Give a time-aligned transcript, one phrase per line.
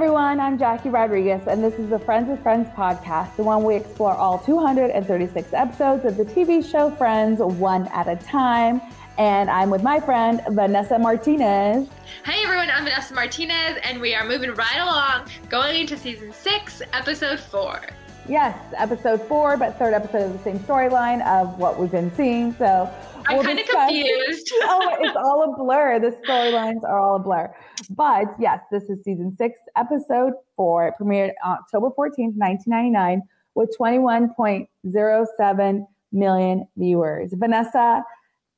[0.00, 3.76] everyone, I'm Jackie Rodriguez, and this is the Friends with Friends podcast, the one we
[3.76, 8.80] explore all 236 episodes of the TV show Friends one at a time.
[9.18, 11.86] And I'm with my friend, Vanessa Martinez.
[12.24, 16.80] Hey everyone, I'm Vanessa Martinez, and we are moving right along, going into season six,
[16.94, 17.78] episode four.
[18.26, 22.54] Yes, episode four, but third episode of the same storyline of what we've been seeing.
[22.54, 22.90] So
[23.26, 24.50] I'm kind of confused.
[24.62, 25.98] oh, it's all a blur.
[26.00, 27.54] The storylines are all a blur.
[27.90, 30.86] But yes, this is season six, episode four.
[30.88, 33.22] It premiered October 14th, 1999,
[33.56, 37.32] with 21.07 million viewers.
[37.34, 38.04] Vanessa,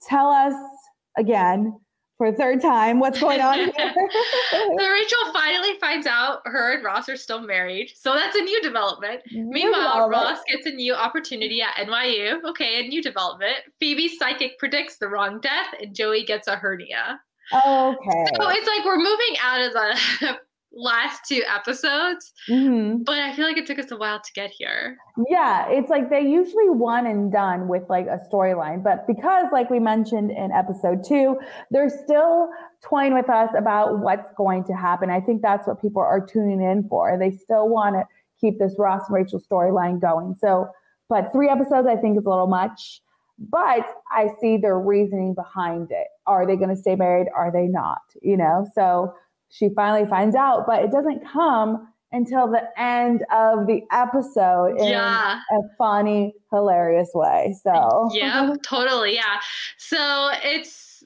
[0.07, 0.55] tell us
[1.17, 1.79] again
[2.19, 3.01] for a third time.
[3.01, 3.73] What's going on here?
[4.51, 7.91] so Rachel finally finds out her and Ross are still married.
[7.97, 9.23] So that's a new development.
[9.33, 10.23] New Meanwhile, development.
[10.23, 12.45] Ross gets a new opportunity at NYU.
[12.45, 13.57] Okay, a new development.
[13.81, 17.19] Phoebe's psychic predicts the wrong death, and Joey gets a hernia.
[17.53, 18.25] Okay.
[18.41, 20.39] So it's like we're moving out of the
[20.75, 23.03] last two episodes, mm-hmm.
[23.03, 24.97] but I feel like it took us a while to get here.
[25.29, 29.71] Yeah, it's like they usually one and done with like a storyline, but because, like
[29.71, 31.39] we mentioned in episode two,
[31.71, 32.49] they're still
[32.83, 35.11] toying with us about what's going to happen.
[35.11, 37.17] I think that's what people are tuning in for.
[37.19, 38.05] They still want to
[38.41, 40.35] keep this Ross and Rachel storyline going.
[40.41, 40.69] So,
[41.09, 43.03] but three episodes, I think, is a little much.
[43.39, 46.07] But I see their reasoning behind it.
[46.27, 47.27] Are they going to stay married?
[47.35, 48.03] Are they not?
[48.23, 49.15] You know, so
[49.49, 54.89] she finally finds out, but it doesn't come until the end of the episode in
[54.89, 55.41] yeah.
[55.51, 57.55] a funny, hilarious way.
[57.63, 59.15] So, yeah, totally.
[59.15, 59.41] Yeah.
[59.79, 61.03] So it's,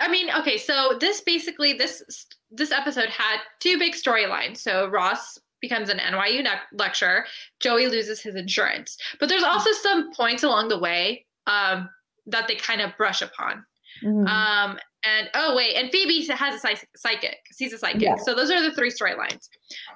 [0.00, 0.58] I mean, okay.
[0.58, 4.58] So this basically, this, this episode had two big storylines.
[4.58, 7.24] So Ross becomes an NYU ne- lecturer.
[7.60, 11.88] Joey loses his insurance, but there's also some points along the way um,
[12.26, 13.64] that they kind of brush upon.
[14.02, 14.26] Mm-hmm.
[14.26, 17.38] Um, and oh wait, and Phoebe has a psychic.
[17.56, 18.02] She's a psychic.
[18.02, 18.16] Yeah.
[18.16, 19.48] So those are the three storylines.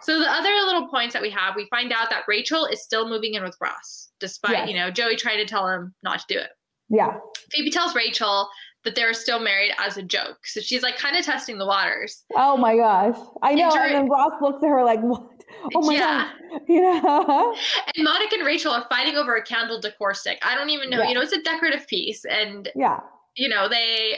[0.02, 3.08] So the other little points that we have, we find out that Rachel is still
[3.08, 4.68] moving in with Ross, despite yes.
[4.68, 6.50] you know Joey trying to tell him not to do it.
[6.90, 7.16] Yeah.
[7.50, 8.48] Phoebe tells Rachel
[8.84, 10.38] that they're still married as a joke.
[10.44, 12.24] So she's like kind of testing the waters.
[12.36, 13.16] Oh my gosh.
[13.42, 13.70] I know.
[13.70, 15.37] And, and then Ross looks at her like, what?
[15.74, 16.30] Oh my yeah.
[16.50, 16.60] God.
[16.68, 17.52] Yeah.
[17.96, 20.38] And Monica and Rachel are fighting over a candle decor stick.
[20.42, 20.98] I don't even know.
[20.98, 21.08] Yeah.
[21.08, 22.24] You know, it's a decorative piece.
[22.24, 23.00] And, yeah.
[23.36, 24.16] you know, they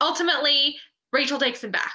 [0.00, 0.76] ultimately
[1.12, 1.92] Rachel takes him back.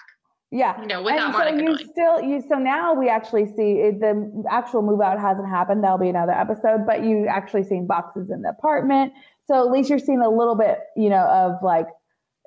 [0.49, 1.89] Yeah, you know, without and so Monica you knowing.
[1.91, 5.83] still you so now we actually see it, the actual move out hasn't happened.
[5.83, 9.11] That'll be another episode, but you actually seeing boxes in the apartment.
[9.45, 11.87] So at least you're seeing a little bit, you know, of like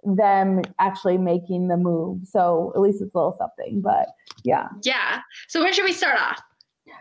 [0.05, 2.21] them actually making the move.
[2.25, 3.81] So at least it's a little something.
[3.81, 4.09] But
[4.45, 5.21] yeah, yeah.
[5.49, 6.41] So where should we start off?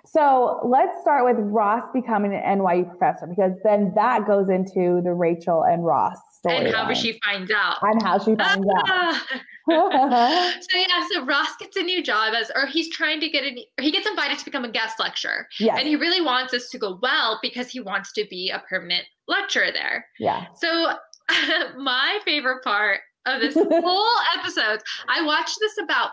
[0.06, 5.14] So let's start with Ross becoming an NYU professor because then that goes into the
[5.14, 6.58] Rachel and Ross story.
[6.58, 7.78] And how she finds out.
[7.82, 8.86] And how she finds out.
[8.88, 9.26] Ah.
[9.70, 13.66] so yeah, so Ross gets a new job as, or he's trying to get a,
[13.82, 15.48] he gets invited to become a guest lecturer.
[15.60, 15.78] Yes.
[15.78, 19.06] And he really wants this to go well because he wants to be a permanent
[19.28, 20.08] lecturer there.
[20.18, 20.46] Yeah.
[20.56, 20.94] So
[21.78, 24.08] my favorite part of this whole
[24.38, 26.12] episode, I watched this about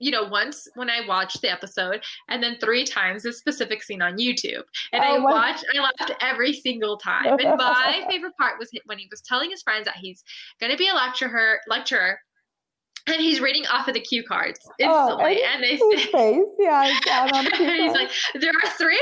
[0.00, 4.02] you know, once when I watched the episode, and then three times this specific scene
[4.02, 4.62] on YouTube.
[4.92, 7.26] And oh, I watched, I laughed every single time.
[7.26, 10.24] And my favorite part was when he was telling his friends that he's
[10.60, 12.18] going to be a lecturer, lecturer,
[13.06, 15.40] and he's reading off of the cue cards instantly.
[15.42, 16.98] Oh, and they say, yeah,
[17.32, 19.00] and he's like, there are three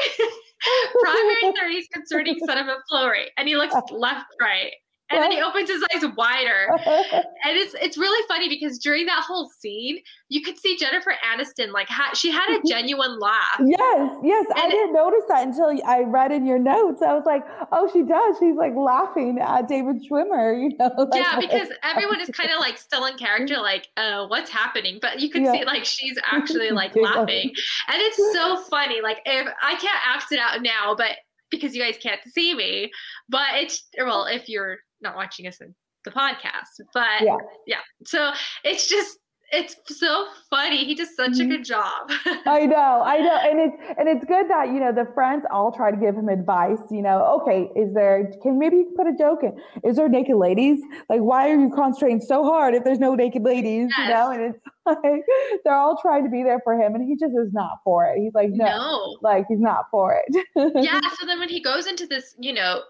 [1.01, 4.73] primary theories concerning sediment flow rate, and he looks left, right,
[5.13, 6.69] and then he opens his eyes wider.
[6.87, 11.73] and it's it's really funny because during that whole scene, you could see Jennifer Aniston
[11.73, 13.61] like ha- she had a genuine laugh.
[13.61, 17.03] Yes, yes, and I didn't notice that until I read in your notes.
[17.03, 18.37] I was like, oh, she does.
[18.39, 20.91] She's like laughing at David Schwimmer, you know.
[21.13, 24.99] Like, yeah, because everyone is kind of like still in character, like, uh, what's happening?
[25.03, 25.53] But you could yeah.
[25.53, 27.53] see like she's actually like laughing,
[27.89, 29.01] and it's so funny.
[29.03, 31.17] Like if I can't act it out now, but
[31.53, 32.91] because you guys can't see me,
[33.29, 35.73] but it's well, if you're not watching us in
[36.05, 36.81] the podcast.
[36.93, 37.37] But yeah,
[37.69, 37.81] yeah.
[38.05, 38.33] so
[38.65, 39.19] it's just
[39.53, 40.85] it's so funny.
[40.85, 41.51] He does such a mm-hmm.
[41.51, 42.11] good job.
[42.47, 45.71] I know, I know, and it's and it's good that you know the friends all
[45.71, 46.79] try to give him advice.
[46.91, 48.33] You know, okay, is there?
[48.43, 49.57] Can maybe you put a joke in?
[49.89, 50.81] Is there naked ladies?
[51.09, 53.91] Like, why are you concentrating so hard if there's no naked ladies?
[53.97, 54.09] Yes.
[54.09, 55.23] You know, and it's like
[55.65, 58.19] they're all trying to be there for him, and he just is not for it.
[58.19, 59.17] He's like, no, no.
[59.23, 60.47] like he's not for it.
[60.77, 61.01] yeah.
[61.21, 62.83] So then when he goes into this, you know,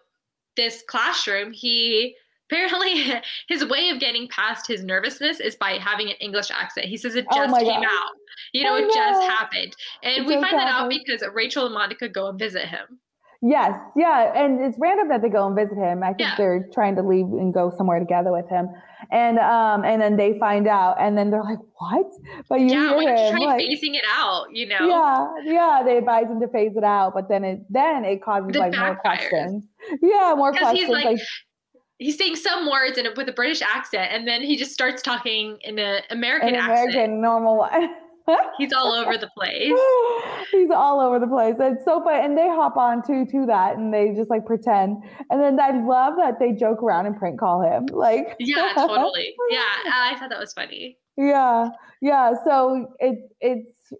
[0.56, 2.17] this classroom, he
[2.50, 6.87] apparently his way of getting past his nervousness is by having an English accent.
[6.87, 7.85] He says it oh just oh came God.
[7.85, 8.12] out.
[8.53, 8.95] You know, oh it no.
[8.95, 9.77] just happened.
[10.03, 13.00] And it we find that out because Rachel and Monica go and visit him.
[13.44, 16.03] Yes, yeah, and it's random that they go and visit him.
[16.05, 16.35] I think Yeah.
[16.39, 18.69] they're trying to leave and go somewhere together with him,
[19.11, 22.06] and um, and then they find out, and then they're like, "What?"
[22.49, 24.47] But you yeah, hear him try like, phasing it out?
[24.53, 24.87] You know?
[24.87, 25.83] yeah, yeah.
[25.85, 28.77] They advise him to phase it out, but then it then it causes It like
[28.77, 29.00] more backfires.
[29.00, 29.65] questions.
[30.00, 31.19] Yeah, more Because he's questions.
[31.21, 31.21] like-
[31.99, 35.03] He's saying some words in a, with a British accent, and then he just starts
[35.03, 36.91] talking in an American an accent.
[36.95, 37.91] American normal one.
[38.59, 39.73] He's all over the place.
[40.53, 41.57] He's all over the place.
[41.59, 42.25] It's so funny.
[42.25, 45.03] And they hop on too to that and they just like pretend.
[45.31, 47.87] And then I love that they joke around and prank call him.
[47.93, 49.35] Like Yeah, totally.
[49.51, 50.99] Yeah, I thought that was funny.
[51.17, 51.69] yeah.
[52.01, 52.35] Yeah.
[52.45, 53.93] So it's it's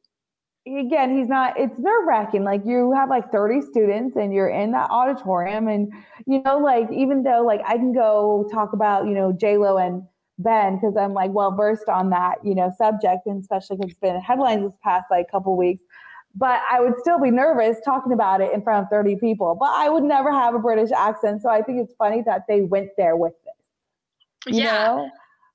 [0.67, 2.45] again, he's not it's nerve wracking.
[2.45, 5.93] Like you have like 30 students and you're in that auditorium and
[6.27, 9.79] you know, like even though like I can go talk about, you know, J Lo
[9.79, 10.03] and
[10.43, 14.00] Ben because I'm like well versed on that, you know, subject, and especially because it's
[14.00, 15.83] been in headlines this past like couple weeks.
[16.35, 19.55] But I would still be nervous talking about it in front of 30 people.
[19.59, 22.62] But I would never have a British accent, so I think it's funny that they
[22.62, 24.53] went there with it.
[24.55, 25.11] You yeah, know?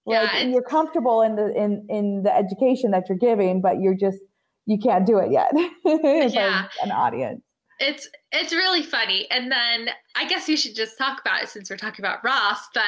[0.06, 3.96] Yeah, like you're comfortable in the in in the education that you're giving, but you're
[3.96, 4.20] just
[4.66, 6.68] you can't do it yet in front of Yeah.
[6.84, 7.42] an audience.
[7.80, 9.30] it's it's really funny.
[9.32, 12.60] And then I guess we should just talk about it since we're talking about Ross.
[12.74, 12.84] But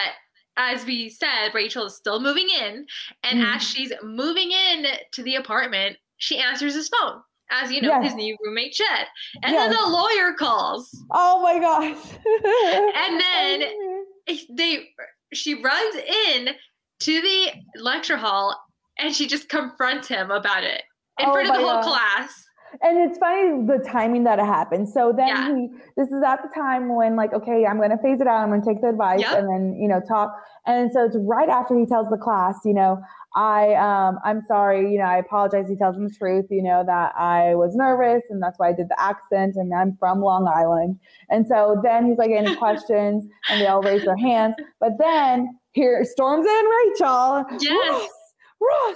[0.59, 2.85] as we said, Rachel is still moving in,
[3.23, 3.56] and Mhm.
[3.56, 7.23] as she's moving in to the apartment, she answers his phone.
[7.50, 8.03] As you know, Yes.
[8.03, 9.07] his new roommate Chet,
[9.41, 9.81] and then Yes.
[9.81, 11.03] the lawyer calls.
[11.11, 11.97] Oh my gosh!
[12.95, 14.06] And then
[14.51, 14.94] they
[15.33, 16.56] she runs in
[17.00, 18.61] to the lecture hall
[18.97, 20.83] and she just confronts him about it
[21.19, 21.83] in Oh front of the whole God.
[21.85, 22.45] class.
[22.89, 24.89] And it's funny the timing that it happened.
[24.89, 25.56] So then Yeah.
[25.56, 28.41] he, this is at the time when like, okay, I'm going to phase it out.
[28.41, 29.38] I'm going to take the advice Yep.
[29.38, 30.33] and then, you know, talk.
[30.65, 33.00] And so it's right after he tells the class, you know,
[33.36, 35.69] I, um, I'm sorry, you know, I apologize.
[35.69, 38.74] He tells them the truth, you know, that I was nervous and that's why I
[38.74, 41.00] did the accent and I'm from Long Island.
[41.30, 43.25] And so then he's like, any questions?
[43.50, 44.56] And they all raise their hands.
[44.80, 47.45] But then here storms in Rachel.
[47.59, 47.92] Yes.
[47.92, 48.09] Ross,
[48.62, 48.95] Ross,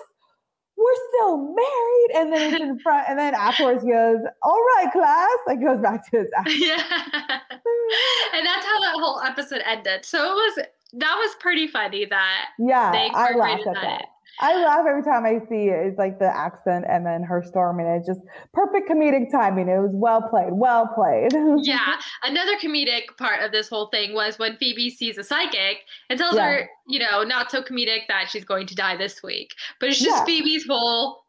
[1.33, 2.11] still married.
[2.15, 5.29] And then it's in front, and then afterwards he goes, All right, class.
[5.47, 6.59] Like goes back to his accent.
[6.61, 6.81] Yeah.
[8.33, 10.05] and that's how that whole episode ended.
[10.05, 10.65] So it was
[10.95, 13.81] that was pretty funny that Yeah, I laugh at that.
[13.81, 14.05] that.
[14.39, 15.85] I laugh every time I see it.
[15.87, 17.85] It's like the accent and then her storming.
[17.85, 18.19] It's just
[18.51, 19.67] perfect comedic timing.
[19.69, 20.53] It was well played.
[20.53, 21.33] Well played.
[21.63, 21.95] Yeah.
[22.23, 26.35] Another comedic part of this whole thing was when Phoebe sees a psychic and tells
[26.35, 26.45] Yeah.
[26.49, 29.51] her, you know, not so comedic that she's going to die this week.
[29.79, 30.25] But it's just Yeah.
[30.25, 31.22] Phoebe's whole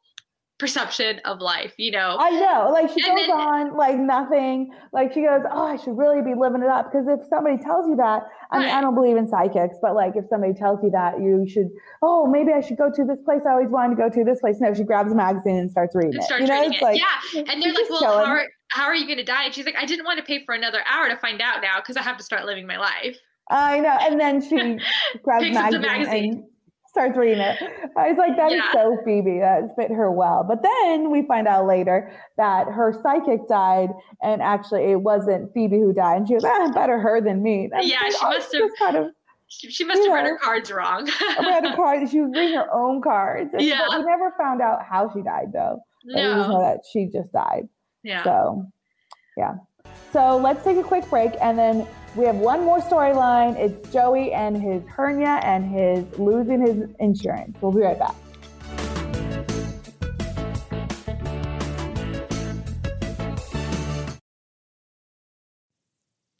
[0.58, 2.16] perception of life, you know.
[2.18, 2.70] I know.
[2.72, 4.70] Like she And goes then- on like nothing.
[4.92, 6.90] Like she goes, Oh, I should really be living it up.
[6.90, 8.22] Because if somebody tells you that,
[8.52, 11.44] I mean, I don't believe in psychics, but like if somebody tells you that you
[11.48, 11.68] should,
[12.02, 14.40] oh, maybe I should go to this place I always wanted to go to this
[14.40, 14.56] place.
[14.60, 16.26] No, she grabs a magazine and starts reading and it.
[16.26, 16.84] starts you know, reading it's it.
[16.84, 17.52] like yeah.
[17.52, 19.44] And they're like, well, how are, how are you going to die?
[19.46, 21.80] And she's like, I didn't want to pay for another hour to find out now
[21.80, 23.18] because I have to start living my life.
[23.50, 23.96] I know.
[24.00, 24.56] And then she
[25.22, 26.48] grabs Picks up the magazine, magazine.
[26.94, 27.58] Starts reading it.
[27.96, 28.72] I was like, that is Yeah.
[28.72, 29.40] so Phoebe.
[29.40, 30.44] That fit her well.
[30.48, 33.90] But then we find out later that her psychic died,
[34.22, 36.18] and actually it wasn't Phoebe who died.
[36.18, 37.68] And she was, ah, better her than me.
[37.74, 39.06] I'm Yeah, she must have- kind of
[39.48, 41.08] She, she must have read her cards wrong.
[41.40, 42.08] read a card.
[42.08, 43.50] She was reading her own cards.
[43.52, 43.86] And- Yeah.
[43.90, 45.80] We never found out how she died, though.
[46.06, 47.68] But We just know that she just died.
[48.04, 48.22] Yeah.
[48.22, 48.66] So,
[49.36, 49.54] yeah.
[50.12, 53.56] So let's take a quick break, and then we have one more storyline.
[53.56, 57.56] It's Joey and his hernia and his losing his insurance.
[57.60, 58.14] We'll be right back.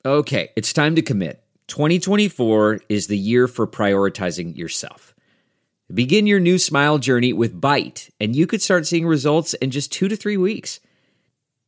[0.06, 1.42] Okay, it's time to commit.
[1.68, 5.14] 2024 is the year for prioritizing yourself.
[5.92, 9.90] Begin your new smile journey with Byte, and you could start seeing results in just
[9.90, 10.78] two to three weeks.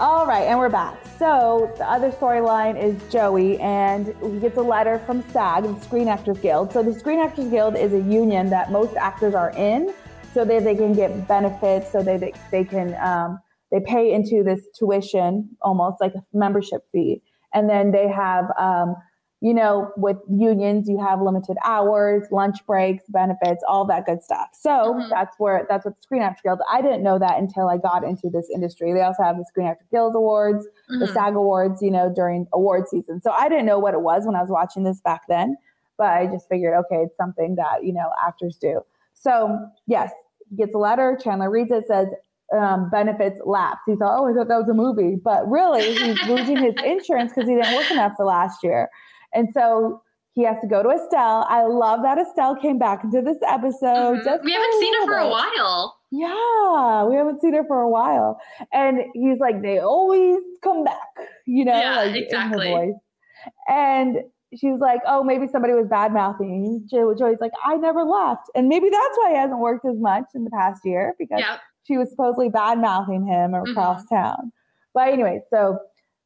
[0.00, 0.96] All right, and we're back.
[1.18, 6.06] So the other storyline is Joey, and he gets a letter from SAG, the Screen
[6.06, 6.72] Actors Guild.
[6.72, 9.92] So the Screen Actors Guild is a union that most actors are in,
[10.32, 13.40] so that they can get benefits, so they they, they can um,
[13.72, 17.20] they pay into this tuition, almost like a membership fee,
[17.52, 18.94] and then they have um,
[19.40, 24.48] you know, with unions, you have limited hours, lunch breaks, benefits, all that good stuff.
[24.52, 25.10] So mm-hmm.
[25.10, 26.58] that's where that's what the Screen Actors Guild.
[26.70, 28.92] I didn't know that until I got into this industry.
[28.92, 30.98] They also have the Screen Actors Guild Awards, mm-hmm.
[30.98, 33.20] the SAG Awards, you know, during award season.
[33.22, 35.56] So I didn't know what it was when I was watching this back then,
[35.96, 38.80] but I just figured, okay, it's something that you know actors do.
[39.14, 40.10] So yes,
[40.56, 41.16] gets a letter.
[41.22, 42.08] Chandler reads it, says
[42.56, 43.80] um, benefits lapse.
[43.86, 47.32] He thought, oh, I thought that was a movie, but really he's losing his insurance
[47.32, 48.88] because he didn't work enough for last year.
[49.34, 50.02] And so
[50.38, 51.44] he has to go to Estelle.
[51.48, 54.20] I love that Estelle came back into this episode.
[54.20, 54.44] Mm-hmm.
[54.44, 55.96] we haven't seen her for a while.
[56.12, 58.38] Yeah, we haven't seen her for a while.
[58.72, 60.96] And he's like, they always come back,
[61.46, 62.68] you know, yeah, like exactly.
[62.68, 63.00] in her voice.
[63.68, 64.18] And
[64.56, 66.86] she was like, oh, maybe somebody was bad mouthing.
[66.88, 68.48] Joey's like, I never left.
[68.54, 71.60] And maybe that's why he hasn't worked as much in the past year because yep.
[71.82, 74.14] she was supposedly bad mouthing him across mm-hmm.
[74.14, 74.52] town.
[74.94, 75.78] But anyway, so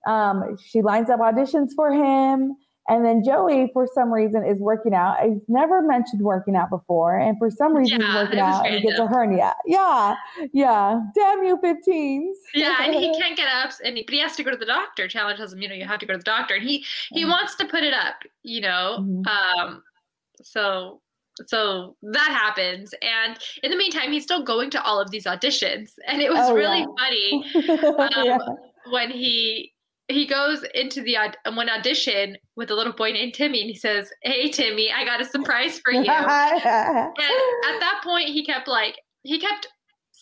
[0.07, 2.57] um, she lines up auditions for him
[2.89, 5.17] and then Joey, for some reason, is working out.
[5.21, 7.17] I've never mentioned working out before.
[7.17, 9.55] And for some reason, yeah, he's working out and he gets a hernia.
[9.67, 10.17] Yeah.
[10.53, 11.01] Yeah.
[11.15, 12.33] Damn you, 15s.
[12.55, 12.77] Yeah.
[12.83, 15.07] And he can't get up, and he, but he has to go to the doctor.
[15.07, 16.55] Chandler tells him, you know, you have to go to the doctor.
[16.55, 18.99] And he, he wants to put it up, you know.
[19.01, 19.69] Mm-hmm.
[19.69, 19.83] Um,
[20.43, 21.01] so
[21.47, 25.93] so that happens and in the meantime he's still going to all of these auditions
[26.07, 26.87] and it was oh, really yeah.
[26.99, 28.39] funny um, yeah.
[28.91, 29.72] when he
[30.09, 31.17] he goes into the
[31.53, 35.21] one audition with a little boy named Timmy, and he says, "Hey, Timmy, I got
[35.21, 39.69] a surprise for you." and at that point, he kept like he kept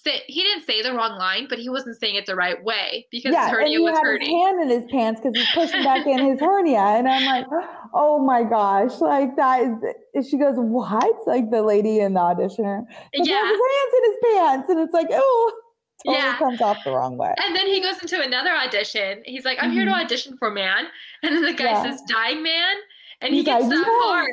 [0.02, 3.06] say he didn't say the wrong line, but he wasn't saying it the right way
[3.10, 4.30] because yeah, his hernia and he was had hurting.
[4.30, 7.46] His hand in his pants because he's pushing back in his hernia, and I'm like,
[7.94, 9.62] "Oh my gosh!" Like that
[10.14, 10.28] is.
[10.28, 12.82] She goes, "What?" Like the lady in the auditioner.
[13.14, 15.52] Yeah, his hands in his pants, and it's like, "Oh."
[16.04, 16.38] Totally yeah.
[16.38, 17.34] comes off the wrong way.
[17.44, 19.22] And then he goes into another audition.
[19.24, 19.74] He's like, I'm mm-hmm.
[19.74, 20.04] here to mm-hmm.
[20.04, 20.86] audition for man.
[21.22, 21.82] And then the guy yeah.
[21.82, 22.76] says, dying man.
[23.22, 24.02] And he gets that yeah.
[24.02, 24.30] part.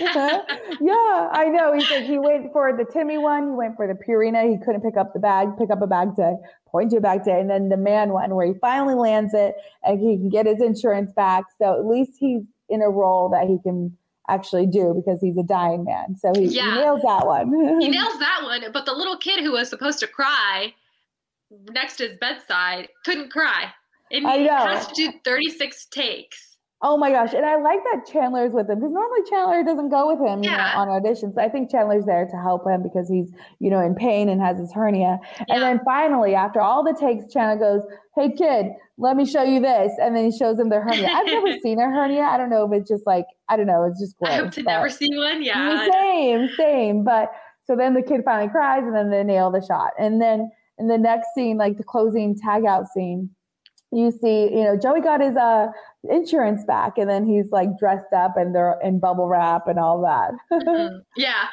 [0.00, 0.56] yeah.
[0.80, 1.74] yeah, I know.
[1.74, 3.48] He said he went for the Timmy one.
[3.48, 4.50] He went for the Purina.
[4.50, 7.24] He couldn't pick up the bag, pick up a bag to point to a bag
[7.24, 7.38] day.
[7.38, 9.54] And then the man one where he finally lands it
[9.84, 11.44] and he can get his insurance back.
[11.58, 13.94] So at least he's in a role that he can
[14.28, 16.16] actually do because he's a dying man.
[16.16, 16.74] So he, yeah.
[16.74, 17.80] he nails that one.
[17.80, 18.64] he nails that one.
[18.72, 20.72] But the little kid who was supposed to cry
[21.70, 23.72] next to his bedside couldn't cry.
[24.10, 26.52] And he has to do 36 takes.
[26.84, 27.32] Oh my gosh.
[27.32, 30.50] And I like that Chandler's with him because normally Chandler doesn't go with him yeah.
[30.50, 31.38] you know, on auditions.
[31.38, 33.30] I think Chandler's there to help him because he's,
[33.60, 35.20] you know, in pain and has his hernia.
[35.38, 35.44] Yeah.
[35.48, 37.82] And then finally, after all the takes, Chandler goes,
[38.16, 38.66] Hey kid,
[38.98, 39.92] let me show you this.
[40.02, 41.06] And then he shows him their hernia.
[41.08, 42.22] I've never seen a hernia.
[42.22, 44.32] I don't know if it's just like, I don't know, it's just gross.
[44.32, 45.44] I hope to never see one.
[45.44, 45.88] Yeah.
[45.88, 47.04] Same, same.
[47.04, 47.30] But
[47.64, 49.92] so then the kid finally cries and then they nail the shot.
[50.00, 50.50] And then
[50.82, 53.30] in the next scene, like the closing tag out scene,
[53.92, 55.68] you see, you know, Joey got his uh
[56.10, 60.00] insurance back and then he's like dressed up and they're in bubble wrap and all
[60.02, 60.32] that.
[60.52, 60.96] mm-hmm.
[61.16, 61.44] Yeah.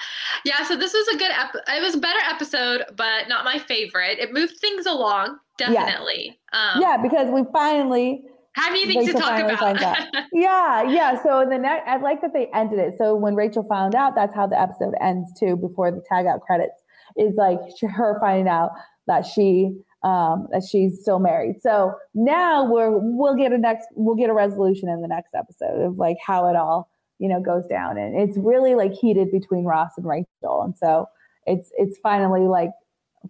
[0.43, 0.63] Yeah.
[0.63, 4.17] So this was a good ep- it was a better episode, but not my favorite.
[4.17, 6.39] It moved things along, definitely.
[6.51, 9.97] Yeah, um, yeah because we finally have anything Rachel to talk about.
[10.33, 11.21] yeah, yeah.
[11.21, 12.95] So the next, I like that they ended it.
[12.97, 15.55] So when Rachel found out, that's how the episode ends too.
[15.55, 16.81] Before the tag out credits
[17.17, 18.71] is like her finding out
[19.09, 21.61] that she um, that she's still married.
[21.61, 25.81] So now we're we'll get a next we'll get a resolution in the next episode
[25.81, 29.65] of like how it all you know goes down, and it's really like heated between
[29.65, 31.07] Ross and Rachel, and so
[31.45, 32.71] it's it's finally like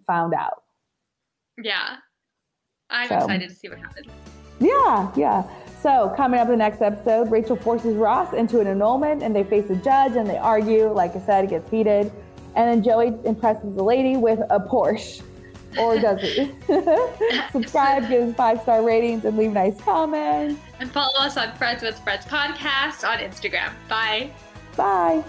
[0.06, 0.62] found out.
[1.60, 1.96] Yeah,
[2.88, 4.06] I'm so, excited to see what happens.
[4.60, 5.42] Yeah, yeah.
[5.82, 9.44] So coming up in the next episode, Rachel forces Ross into an annulment, and they
[9.44, 10.92] face a judge, and they argue.
[10.92, 12.12] Like I said, it gets heated,
[12.54, 15.22] and then Joey impresses the lady with a Porsche
[15.78, 16.54] or does it?
[17.52, 20.60] Subscribe, give us five star ratings, and leave nice comments.
[20.78, 23.72] And follow us on Friends with Friends podcast on Instagram.
[23.88, 24.32] Bye.
[24.76, 25.24] Bye.